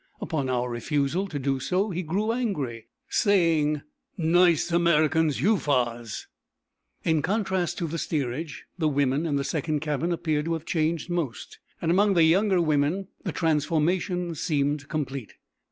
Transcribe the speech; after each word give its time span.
Upon 0.19 0.49
our 0.49 0.67
refusal 0.67 1.27
to 1.27 1.37
do 1.37 1.59
so 1.59 1.91
he 1.91 2.01
grew 2.01 2.31
angry, 2.31 2.87
saying: 3.07 3.83
"Nice 4.17 4.71
Americans 4.71 5.39
you 5.41 5.57
fas." 5.59 6.25
In 7.03 7.21
contrast 7.21 7.77
to 7.77 7.85
the 7.87 7.99
steerage, 7.99 8.65
the 8.79 8.87
women 8.87 9.27
in 9.27 9.35
the 9.35 9.43
second 9.43 9.81
cabin 9.81 10.11
appeared 10.11 10.45
to 10.45 10.53
have 10.53 10.65
changed 10.65 11.11
most, 11.11 11.59
and 11.83 11.91
among 11.91 12.15
the 12.15 12.23
younger 12.23 12.59
women, 12.59 13.09
the 13.25 13.31
transformation 13.31 14.33
seemed 14.33 14.87
complete. 14.89 15.35